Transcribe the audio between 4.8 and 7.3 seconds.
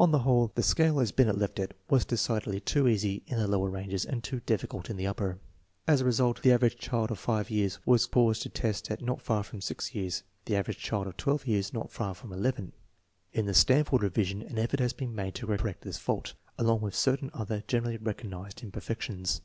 in the upper. As a result, the average child of